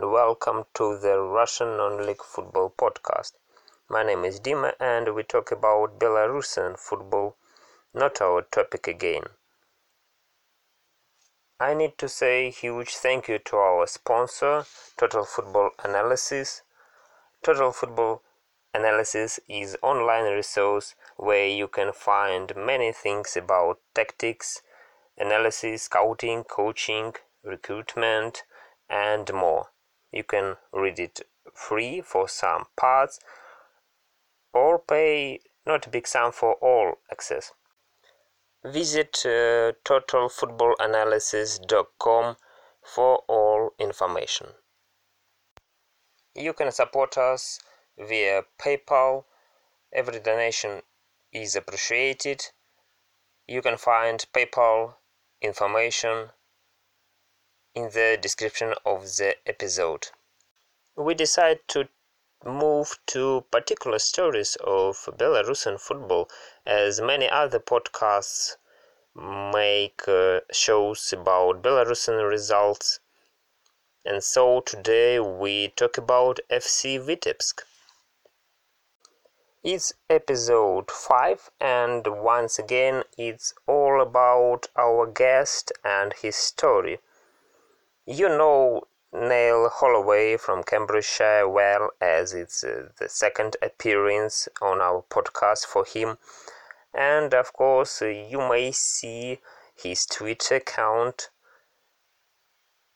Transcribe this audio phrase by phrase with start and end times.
[0.00, 3.32] and welcome to the Russian non-league football podcast.
[3.86, 7.36] My name is Dima and we talk about Belarusian football,
[7.92, 9.24] not our topic again.
[11.58, 14.64] I need to say huge thank you to our sponsor,
[14.96, 16.62] Total Football Analysis.
[17.42, 18.22] Total Football
[18.72, 24.62] Analysis is online resource where you can find many things about tactics,
[25.18, 27.12] analysis, scouting, coaching,
[27.44, 28.44] recruitment,
[28.88, 29.66] and more.
[30.12, 31.20] You can read it
[31.54, 33.20] free for some parts
[34.52, 37.52] or pay not a big sum for all access.
[38.64, 42.36] Visit uh, totalfootballanalysis.com
[42.82, 44.48] for all information.
[46.34, 47.60] You can support us
[47.98, 49.24] via PayPal.
[49.92, 50.82] Every donation
[51.32, 52.46] is appreciated.
[53.46, 54.94] You can find PayPal
[55.40, 56.30] information
[57.74, 60.08] in the description of the episode.
[60.96, 61.88] We decide to
[62.44, 66.28] move to particular stories of Belarusian football
[66.66, 68.56] as many other podcasts
[69.14, 73.00] make uh, shows about Belarusian results.
[74.04, 77.62] And so today we talk about FC Vitebsk.
[79.62, 86.98] It's episode 5 and once again it's all about our guest and his story.
[88.12, 95.04] You know Neil Holloway from Cambridgeshire well, as it's uh, the second appearance on our
[95.08, 96.18] podcast for him.
[96.92, 99.38] And of course, uh, you may see
[99.76, 101.30] his Twitter account.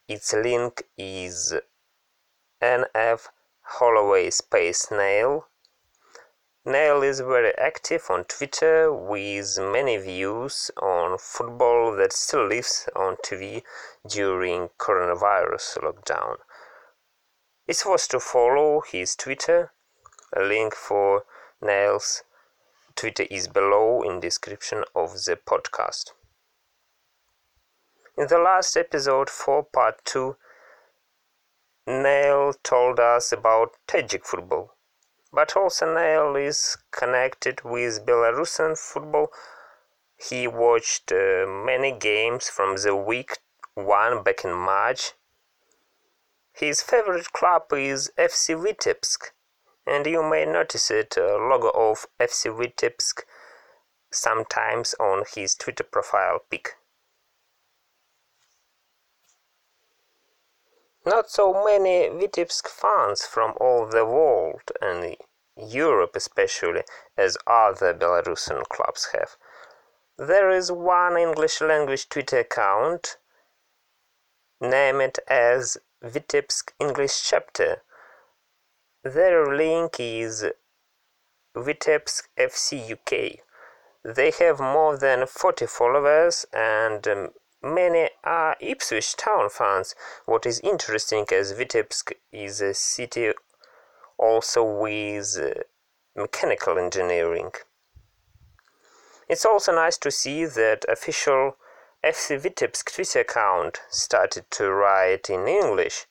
[0.08, 1.54] Its link is
[2.60, 3.28] NF
[3.62, 5.46] Holloway Space Nail
[6.66, 13.16] Neil is very active on Twitter with many views on football that still lives on
[13.16, 13.62] TV
[14.08, 16.38] during coronavirus lockdown.
[17.68, 19.72] It's worth to follow his Twitter.
[20.34, 21.26] A link for
[21.60, 22.22] Neil's
[22.96, 26.12] Twitter is below in description of the podcast.
[28.16, 30.34] In the last episode for part 2,
[31.88, 34.74] Neil told us about Tajik football
[35.34, 39.32] but also Neil is connected with Belarusian football.
[40.16, 43.38] He watched uh, many games from the week
[43.74, 45.12] one back in March.
[46.52, 49.32] His favorite club is FC Vitebsk,
[49.84, 53.24] and you may notice it a logo of FC Vitebsk
[54.12, 56.76] sometimes on his Twitter profile pic.
[61.06, 65.16] Not so many Vitebsk fans from all the world and
[65.56, 66.82] Europe especially
[67.16, 69.36] as other Belarusian clubs have.
[70.16, 73.18] There is one English language Twitter account,
[74.60, 77.82] name it as Vitebsk English Chapter.
[79.02, 80.46] Their link is
[81.54, 83.40] Vitebsk FC UK.
[84.02, 87.30] They have more than 40 followers and um,
[87.64, 89.94] Many are Ipswich Town fans.
[90.26, 93.32] What is interesting as Vitebsk is a city
[94.18, 95.62] also with uh,
[96.14, 97.52] mechanical engineering.
[99.30, 101.56] It's also nice to see that official
[102.04, 106.04] FC Vitebsk Twitter account started to write in English.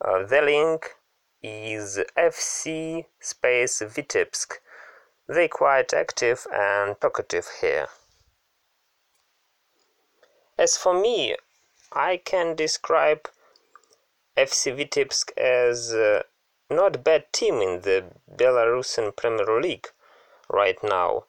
[0.00, 0.94] Uh, the link
[1.42, 4.58] is FC space Vitebsk.
[5.28, 7.88] They are quite active and talkative here.
[10.66, 11.36] As for me,
[11.92, 13.30] I can describe
[14.36, 16.24] FC Vitebsk as uh,
[16.68, 19.86] not bad team in the Belarusian Premier League
[20.50, 21.26] right now.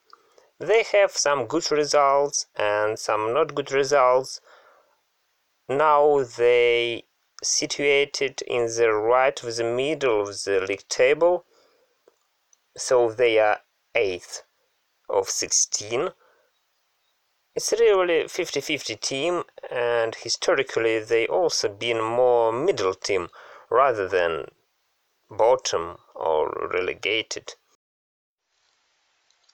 [0.58, 4.42] They have some good results and some not good results.
[5.70, 7.06] Now they
[7.44, 11.46] situated in the right of the middle of the league table,
[12.76, 13.62] so they are
[13.94, 14.42] eighth
[15.08, 16.10] of 16
[17.58, 23.30] it's really 50-50 team and historically they also been more middle team
[23.72, 24.46] rather than
[25.28, 27.56] bottom or relegated.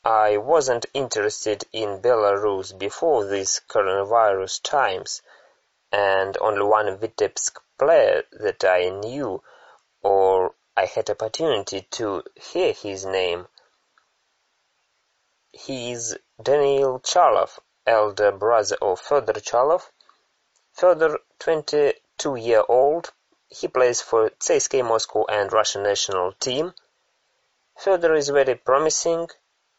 [0.03, 5.21] I wasn't interested in Belarus before these coronavirus times
[5.89, 9.41] and only one Vitebsk player that I knew
[10.01, 13.47] or I had opportunity to hear his name.
[15.53, 19.89] He is Daniil Chalov elder brother of Fyodor Chalov.
[20.73, 23.11] Fyodor, 22-year-old,
[23.49, 26.73] he plays for CSKA Moscow and Russian national team.
[27.77, 29.29] Fyodor is very promising.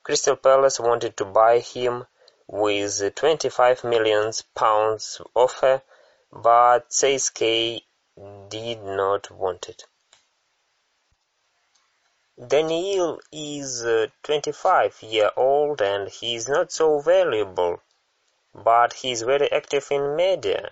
[0.03, 2.07] Crystal Palace wanted to buy him
[2.47, 5.83] with 25 million pounds offer,
[6.31, 7.83] but CSKA
[8.49, 9.85] did not want it.
[12.37, 17.81] Daniil is uh, 25 year old and he is not so valuable,
[18.54, 20.72] but he is very active in media.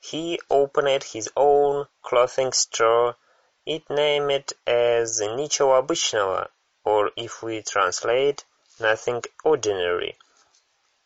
[0.00, 3.16] He opened his own clothing store.
[3.64, 6.48] It named as "Ничего обычного",
[6.84, 8.44] or if we translate,
[8.78, 10.18] nothing ordinary.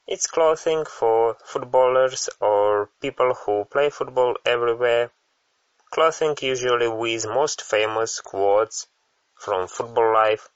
[0.06, 5.12] It's clothing for footballers or people who play football everywhere.
[5.90, 8.86] Clothing usually with most famous quotes
[9.34, 10.48] from football life,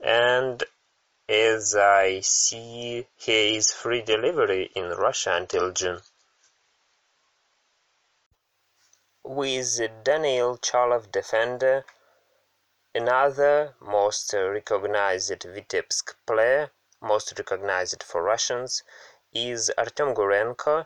[0.00, 0.62] and
[1.29, 6.01] as I see here is free delivery in Russia until June.
[9.23, 11.85] With Daniil Chalov defender,
[12.93, 16.71] another most recognized Vitebsk player,
[17.01, 18.83] most recognized for Russians,
[19.31, 20.85] is Artem Gurenko,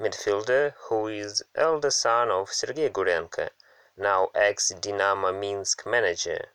[0.00, 3.50] midfielder who is elder son of Sergei Gurenko,
[3.98, 6.52] now ex-Dinamo Minsk manager.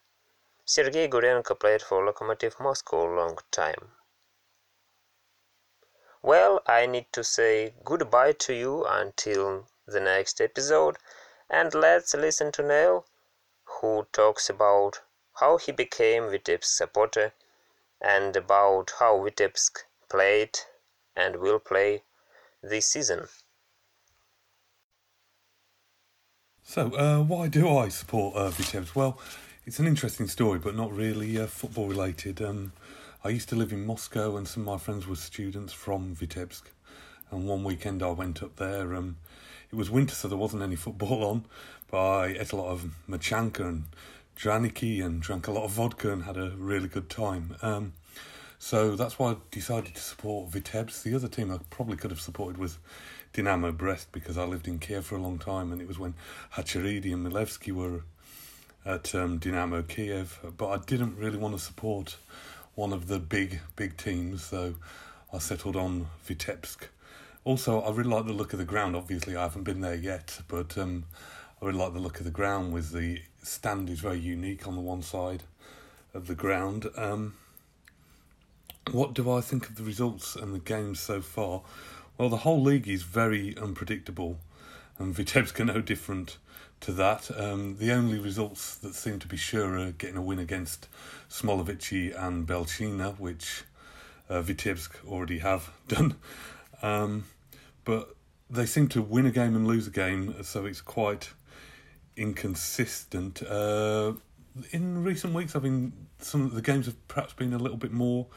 [0.69, 3.93] Sergei Gurenko played for Lokomotiv Moscow a long time.
[6.21, 10.97] Well, I need to say goodbye to you until the next episode,
[11.49, 13.05] and let's listen to Neil,
[13.63, 14.99] who talks about
[15.39, 17.31] how he became Vitebsk supporter
[18.01, 20.59] and about how Vitebsk played
[21.15, 22.03] and will play
[22.61, 23.29] this season.
[26.61, 28.93] So, uh, why do I support uh, Vitebsk?
[28.95, 29.17] Well,
[29.67, 32.41] it's an interesting story, but not really uh, football related.
[32.41, 32.71] Um,
[33.21, 36.61] I used to live in Moscow, and some of my friends were students from Vitebsk.
[37.31, 38.95] And one weekend I went up there.
[38.95, 39.17] Um,
[39.69, 41.43] it was winter, so there wasn't any football on,
[41.91, 43.83] but I ate a lot of machanka and
[44.37, 47.57] draniki and drank a lot of vodka and had a really good time.
[47.61, 47.91] Um,
[48.57, 51.03] so that's why I decided to support Vitebsk.
[51.03, 52.77] The other team I probably could have supported was
[53.33, 56.13] Dynamo Brest because I lived in Kiev for a long time, and it was when
[56.53, 58.03] Khacharidi and Milevsky were
[58.87, 60.39] at um, Dynamo Kiev.
[60.57, 62.15] But I didn't really want to support
[62.73, 64.75] one of the big big teams, so
[65.33, 66.87] I settled on Vitebsk.
[67.43, 68.95] Also, I really like the look of the ground.
[68.95, 71.05] Obviously, I haven't been there yet, but um,
[71.61, 72.73] I really like the look of the ground.
[72.73, 75.43] With the stand is very unique on the one side
[76.13, 76.87] of the ground.
[76.95, 77.35] Um,
[78.91, 81.61] what do I think of the results and the games so far?
[82.17, 84.39] Well, the whole league is very unpredictable,
[84.99, 86.37] and Vitebsk are no different
[86.81, 87.29] to that.
[87.39, 90.87] Um, the only results that seem to be sure are getting a win against
[91.29, 93.63] Smolevichi and Belshina, which
[94.29, 96.15] uh, Vitebsk already have done.
[96.81, 97.25] Um,
[97.83, 98.15] but
[98.49, 101.31] they seem to win a game and lose a game, so it's quite
[102.15, 103.41] inconsistent.
[103.43, 104.13] Uh,
[104.71, 107.91] in recent weeks, I've been some of the games have perhaps been a little bit
[107.91, 108.27] more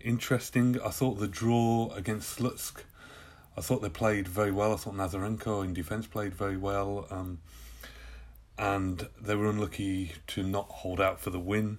[0.00, 0.78] interesting.
[0.84, 2.82] I thought the draw against Slutsk
[3.56, 4.72] I thought they played very well.
[4.72, 7.06] I thought Nazarenko in defence played very well.
[7.10, 7.38] Um,
[8.58, 11.78] and they were unlucky to not hold out for the win.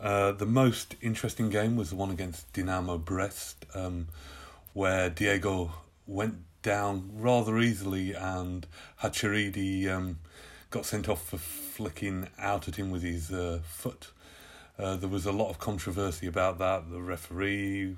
[0.00, 4.08] Uh, the most interesting game was the one against Dynamo Brest, um,
[4.72, 5.72] where Diego
[6.06, 8.66] went down rather easily and
[9.00, 10.18] Khacharidi um,
[10.70, 14.10] got sent off for flicking out at him with his uh, foot.
[14.78, 16.90] Uh, there was a lot of controversy about that.
[16.90, 17.96] The referee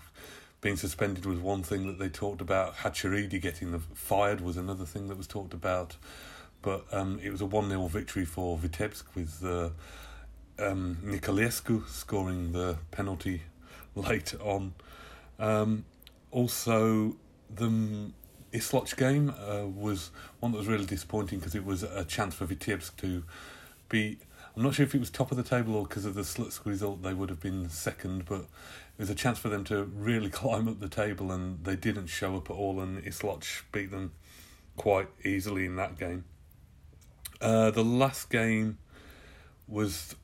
[0.64, 2.74] being suspended was one thing that they talked about.
[2.76, 5.96] Khacharidi getting the fired was another thing that was talked about.
[6.62, 9.68] But um, it was a 1 0 victory for Vitebsk with uh,
[10.58, 11.20] um,
[11.86, 13.42] scoring the penalty
[13.94, 14.72] late on.
[15.38, 15.84] Um,
[16.30, 17.16] also,
[17.54, 18.10] the
[18.54, 22.46] Isloch game uh, was one that was really disappointing because it was a chance for
[22.46, 23.22] Vitebsk to
[23.90, 24.16] be.
[24.56, 26.64] I'm not sure if it was top of the table or because of the Slutsk
[26.64, 28.46] result they would have been second, but
[28.96, 32.06] it was a chance for them to really climb up the table, and they didn't
[32.06, 32.80] show up at all.
[32.80, 34.12] And Isloch beat them
[34.76, 36.24] quite easily in that game.
[37.40, 38.78] Uh, the last game
[39.66, 40.14] was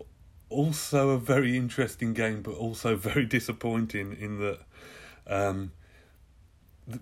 [0.49, 4.61] also a very interesting game, but also very disappointing in that
[5.27, 5.73] um,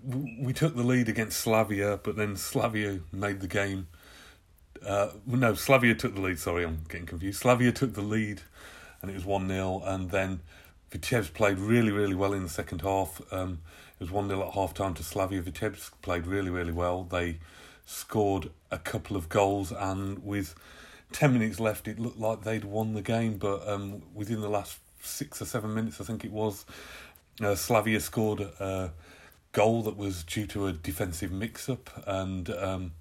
[0.05, 3.87] we took the lead against Slavia, but then Slavia made the game.
[4.85, 6.39] Uh, no, Slavia took the lead.
[6.39, 7.39] Sorry, I'm getting confused.
[7.39, 8.41] Slavia took the lead,
[9.01, 10.41] and it was one 0 and then
[10.91, 13.21] Vitebsk played really, really well in the second half.
[13.31, 13.59] Um,
[13.99, 15.41] it was 1 0 at half time to Slavia.
[15.41, 17.03] Vitebsk played really, really well.
[17.03, 17.39] They
[17.85, 20.55] scored a couple of goals, and with
[21.11, 23.37] 10 minutes left, it looked like they'd won the game.
[23.37, 26.65] But um, within the last six or seven minutes, I think it was,
[27.41, 28.91] uh, Slavia scored a
[29.51, 32.91] goal that was due to a defensive mix up, and um,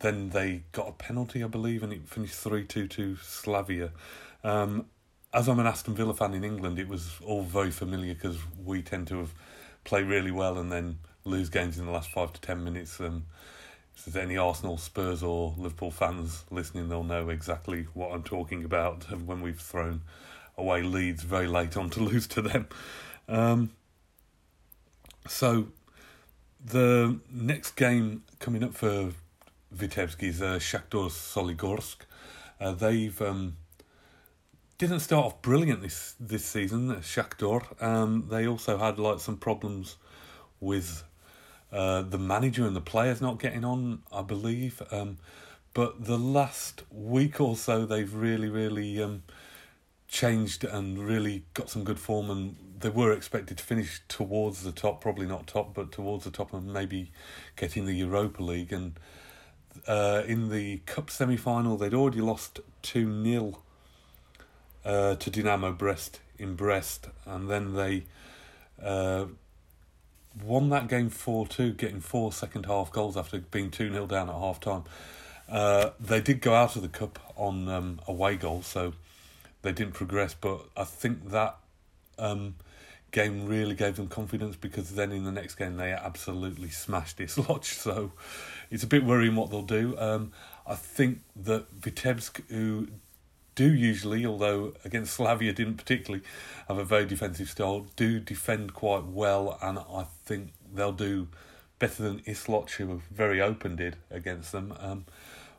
[0.00, 3.90] then they got a penalty, I believe, and it finished 3 2 to Slavia.
[4.44, 4.86] Um,
[5.32, 8.82] as I'm an Aston Villa fan in England, it was all very familiar because we
[8.82, 9.34] tend to have
[9.84, 13.00] play really well and then lose games in the last five to ten minutes.
[13.00, 13.22] And
[13.96, 18.64] if there's any Arsenal, Spurs, or Liverpool fans listening, they'll know exactly what I'm talking
[18.64, 20.02] about when we've thrown
[20.58, 22.68] away leads very late on to lose to them.
[23.28, 23.70] Um,
[25.26, 25.68] so
[26.64, 29.12] the next game coming up for
[29.74, 31.96] Vitebsk is uh, Shakhtar Soligorsk.
[32.60, 33.56] Uh, they've um,
[34.82, 36.88] didn't start off brilliant this this season.
[36.96, 37.80] Shakhtar.
[37.80, 39.96] Um, they also had like some problems
[40.58, 41.04] with
[41.70, 44.02] uh, the manager and the players not getting on.
[44.10, 44.82] I believe.
[44.90, 45.18] Um,
[45.72, 49.22] but the last week or so, they've really, really um,
[50.08, 52.28] changed and really got some good form.
[52.28, 56.32] And they were expected to finish towards the top, probably not top, but towards the
[56.32, 57.12] top, and maybe
[57.54, 58.72] getting the Europa League.
[58.72, 58.98] And
[59.86, 63.62] uh, in the cup semi final, they'd already lost 2 0
[64.84, 68.04] uh, to Dynamo Brest in Brest, and then they
[68.82, 69.26] uh,
[70.42, 74.28] won that game 4 2, getting four second half goals after being 2 0 down
[74.28, 74.84] at half time.
[75.48, 78.94] Uh, they did go out of the cup on um, away goals, so
[79.62, 81.56] they didn't progress, but I think that
[82.18, 82.54] um,
[83.10, 87.64] game really gave them confidence because then in the next game they absolutely smashed Isloch.
[87.82, 88.12] So
[88.70, 89.96] it's a bit worrying what they'll do.
[89.98, 90.32] Um,
[90.66, 92.88] I think that Vitebsk, who
[93.54, 96.24] do usually, although against Slavia didn't particularly
[96.68, 101.28] have a very defensive style, do defend quite well, and I think they'll do
[101.78, 104.74] better than Isloch, who were very open did against them.
[104.78, 105.04] Um,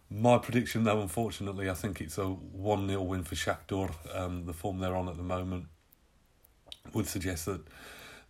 [0.10, 3.94] my prediction, though, unfortunately, I think it's a 1 0 win for Shakhtar.
[4.16, 5.66] Um, the form they're on at the moment
[6.94, 7.62] would suggest that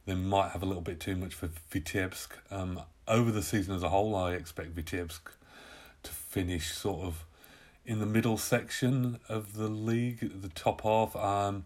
[0.05, 2.29] they might have a little bit too much for Vitebsk.
[2.51, 5.22] Um, over the season as a whole, I expect Vitebsk
[6.03, 7.25] to finish sort of
[7.86, 11.16] in the middle section of the league, the top half.
[11.16, 11.66] Um,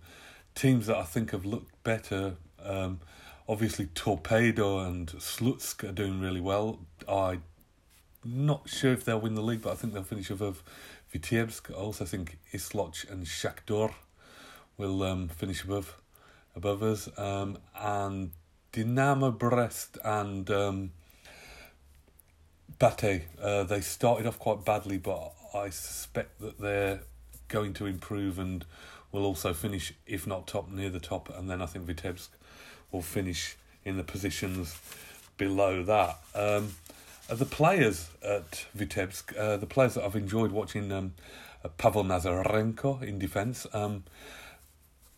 [0.55, 2.99] teams that I think have looked better, um,
[3.47, 6.79] obviously Torpedo and Slutsk are doing really well.
[7.07, 7.43] I'm
[8.25, 10.63] not sure if they'll win the league, but I think they'll finish above
[11.13, 11.71] Vitebsk.
[11.71, 13.93] I also think Isloch and Shakhtar
[14.77, 15.97] will um, finish above
[16.55, 18.31] above us, um, and
[18.71, 20.91] Dynamo Brest and um,
[22.79, 23.25] Bate.
[23.39, 27.01] Uh, they started off quite badly, but I suspect that they're
[27.47, 28.65] going to improve and
[29.11, 31.29] will also finish, if not top, near the top.
[31.35, 32.29] And then I think Vitebsk
[32.91, 34.79] will finish in the positions
[35.37, 36.19] below that.
[36.35, 36.75] Um,
[37.29, 41.13] the players at Vitebsk, uh, the players that I've enjoyed watching, um,
[41.63, 43.67] uh, Pavel Nazarenko in defence.
[43.73, 44.03] Um,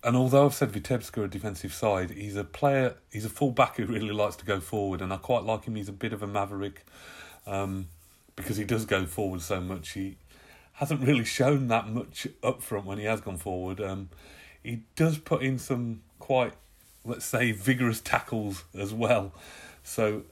[0.04, 3.52] and although I've said Vitebsk are a defensive side, he's a player, he's a full
[3.52, 5.76] back who really likes to go forward, and I quite like him.
[5.76, 6.86] He's a bit of a maverick
[7.46, 7.90] um,
[8.36, 9.92] because he does go forward so much.
[9.92, 10.16] He
[10.80, 13.82] hasn't really shown that much up front when he has gone forward.
[13.82, 14.08] Um,
[14.64, 16.54] he does put in some quite,
[17.04, 19.34] let's say, vigorous tackles as well.
[19.84, 20.24] So,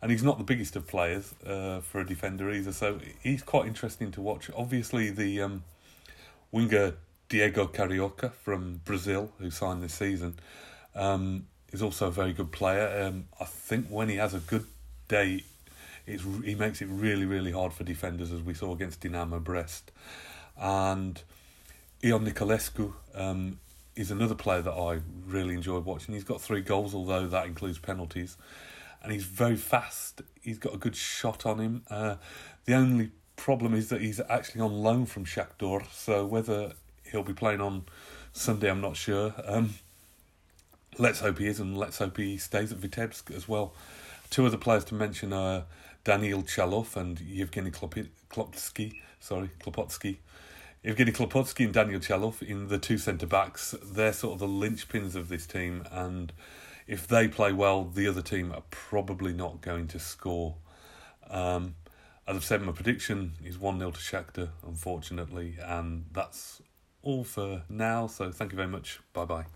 [0.00, 2.70] and he's not the biggest of players uh, for a defender either.
[2.70, 4.48] So he's quite interesting to watch.
[4.56, 5.64] Obviously, the um,
[6.52, 6.94] winger
[7.28, 10.38] Diego Carioca from Brazil, who signed this season,
[10.94, 13.06] um, is also a very good player.
[13.08, 14.66] Um, I think when he has a good
[15.08, 15.42] day,
[16.06, 19.90] it's, he makes it really, really hard for defenders, as we saw against Dinamo Brest.
[20.58, 21.20] And
[22.04, 23.58] Ion Nicolaescu um,
[23.96, 26.14] is another player that I really enjoy watching.
[26.14, 28.36] He's got three goals, although that includes penalties.
[29.02, 30.22] And he's very fast.
[30.40, 31.82] He's got a good shot on him.
[31.90, 32.16] Uh,
[32.64, 36.72] the only problem is that he's actually on loan from Shakhtar, so whether
[37.10, 37.84] he'll be playing on
[38.32, 38.70] Sunday.
[38.70, 39.34] I'm not sure.
[39.44, 39.74] Um,
[40.98, 43.74] let's hope he is, and let's hope he stays at Vitebsk as well.
[44.30, 45.64] Two other players to mention are
[46.04, 48.94] Daniel Chalov and Yevgeny Klopotsky.
[49.20, 50.18] Sorry, Klopotsky.
[50.84, 53.74] Evgeny Klopotsky and Daniel Chalov in the two centre backs.
[53.82, 56.32] They're sort of the linchpins of this team, and
[56.86, 60.56] if they play well, the other team are probably not going to score.
[61.28, 61.74] Um,
[62.28, 66.62] as I've said, my prediction is 1 0 to Shakhtar, unfortunately, and that's
[67.02, 68.06] all for now.
[68.06, 69.00] So thank you very much.
[69.12, 69.46] Bye bye.